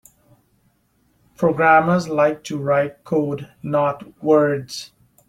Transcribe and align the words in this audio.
Programmers 1.37 2.07
like 2.07 2.43
to 2.45 2.57
write 2.57 3.03
code; 3.03 3.51
not 3.61 4.19
words. 4.23 4.93